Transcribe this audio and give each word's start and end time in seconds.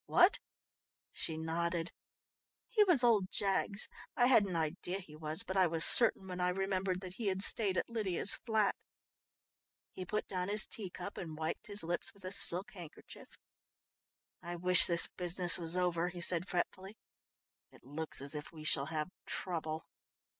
"What?" 0.07 0.39
She 1.11 1.37
nodded. 1.37 1.91
"He 2.67 2.83
was 2.85 3.03
old 3.03 3.29
Jaggs. 3.29 3.87
I 4.15 4.25
had 4.25 4.45
an 4.45 4.55
idea 4.55 4.97
he 4.97 5.15
was, 5.15 5.43
but 5.43 5.55
I 5.55 5.67
was 5.67 5.85
certain 5.85 6.27
when 6.27 6.39
I 6.41 6.49
remembered 6.49 7.01
that 7.01 7.13
he 7.17 7.27
had 7.27 7.43
stayed 7.43 7.77
at 7.77 7.87
Lydia's 7.87 8.33
flat." 8.33 8.75
He 9.91 10.03
put 10.03 10.27
down 10.27 10.49
his 10.49 10.65
tea 10.65 10.89
cup 10.89 11.19
and 11.19 11.37
wiped 11.37 11.67
his 11.67 11.83
lips 11.83 12.15
with 12.15 12.25
a 12.25 12.31
silk 12.31 12.71
handkerchief. 12.71 13.37
"I 14.41 14.55
wish 14.55 14.87
this 14.87 15.07
business 15.07 15.59
was 15.59 15.77
over," 15.77 16.07
he 16.07 16.19
said 16.19 16.47
fretfully. 16.47 16.97
"It 17.71 17.83
looks 17.83 18.21
as 18.21 18.33
if 18.33 18.51
we 18.51 18.63
shall 18.63 18.87
have 18.87 19.11
trouble." 19.27 19.85